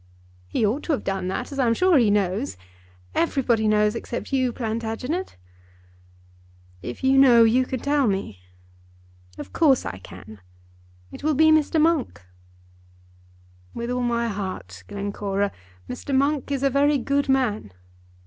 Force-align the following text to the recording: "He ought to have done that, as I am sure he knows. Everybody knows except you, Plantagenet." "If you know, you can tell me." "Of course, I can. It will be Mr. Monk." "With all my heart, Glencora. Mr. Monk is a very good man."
"He 0.47 0.65
ought 0.65 0.81
to 0.85 0.93
have 0.93 1.03
done 1.03 1.27
that, 1.27 1.51
as 1.51 1.59
I 1.59 1.67
am 1.67 1.75
sure 1.75 1.95
he 1.99 2.09
knows. 2.09 2.57
Everybody 3.13 3.67
knows 3.67 3.93
except 3.93 4.33
you, 4.33 4.51
Plantagenet." 4.51 5.37
"If 6.81 7.03
you 7.03 7.19
know, 7.19 7.43
you 7.43 7.67
can 7.67 7.81
tell 7.81 8.07
me." 8.07 8.39
"Of 9.37 9.53
course, 9.53 9.85
I 9.85 9.99
can. 9.99 10.41
It 11.11 11.23
will 11.23 11.35
be 11.35 11.51
Mr. 11.51 11.79
Monk." 11.79 12.25
"With 13.75 13.91
all 13.91 14.01
my 14.01 14.27
heart, 14.27 14.83
Glencora. 14.87 15.51
Mr. 15.87 16.15
Monk 16.15 16.49
is 16.51 16.63
a 16.63 16.71
very 16.71 16.97
good 16.97 17.29
man." 17.29 17.71